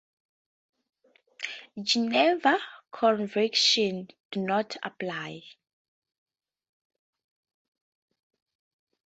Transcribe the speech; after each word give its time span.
Geneva 1.79 2.57
Conventions 2.91 4.09
do 4.31 4.41
not 4.41 4.75
apply. 4.81 5.43